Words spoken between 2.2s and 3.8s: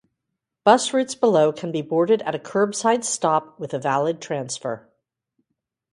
at a curbside stop with a